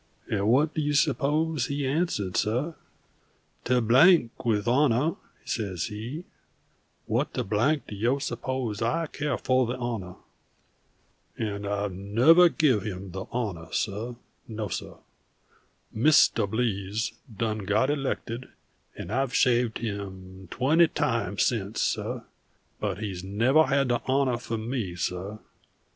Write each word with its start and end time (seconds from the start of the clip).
And 0.31 0.47
what 0.47 0.73
do 0.73 0.81
you 0.81 0.95
suppose 0.95 1.67
he 1.67 1.85
answered, 1.85 2.35
suh? 2.35 2.73
'To 3.65 3.81
Blank 3.81 4.43
with 4.43 4.65
the 4.65 4.71
honah!' 4.73 5.17
says 5.45 5.85
he. 5.89 6.23
'What 7.05 7.33
the 7.33 7.43
blank 7.43 7.83
do 7.85 7.95
yo' 7.95 8.17
suppose 8.17 8.81
I 8.81 9.05
caiah 9.05 9.39
fo' 9.39 9.67
the 9.67 9.77
honah?' 9.77 10.17
"And 11.37 11.67
I've 11.67 11.91
nuvver 11.91 12.49
give 12.49 12.81
him 12.81 13.11
the 13.11 13.25
honah, 13.25 13.71
suh; 13.75 14.15
no, 14.47 14.69
suh. 14.69 14.97
Mis 15.93 16.29
tuh 16.29 16.47
Blease 16.47 17.11
done 17.37 17.59
got 17.59 17.91
elected, 17.91 18.47
and 18.97 19.11
I've 19.11 19.35
shaved 19.35 19.77
him 19.77 20.47
twenty 20.49 20.87
times 20.87 21.45
since, 21.45 21.79
suh; 21.79 22.21
_but 22.81 22.97
he's 22.97 23.23
nuvver 23.23 23.65
had 23.67 23.89
the 23.89 23.99
honah 23.99 24.39
from 24.41 24.67
me, 24.67 24.95
suh. 24.95 25.37